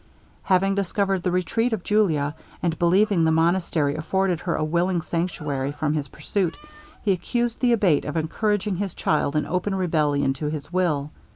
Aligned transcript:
Having 0.41 0.73
discovered 0.73 1.21
the 1.21 1.29
retreat 1.29 1.73
of 1.73 1.83
Julia, 1.83 2.33
and 2.63 2.79
believing 2.79 3.23
the 3.23 3.31
monastery 3.31 3.93
afforded 3.95 4.39
her 4.39 4.55
a 4.55 4.63
willing 4.63 5.03
sanctuary 5.03 5.71
from 5.71 5.93
his 5.93 6.07
pursuit, 6.07 6.57
he 7.03 7.11
accused 7.11 7.59
the 7.59 7.71
Abate 7.71 8.05
of 8.05 8.17
encouraging 8.17 8.77
his 8.77 8.95
child 8.95 9.35
in 9.35 9.45
open 9.45 9.75
rebellion 9.75 10.33
to 10.33 10.47
his 10.47 10.73
will. 10.73 11.11